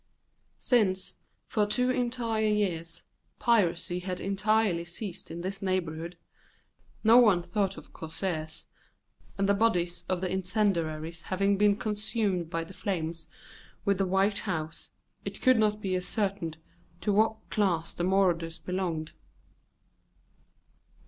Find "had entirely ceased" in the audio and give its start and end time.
3.99-5.29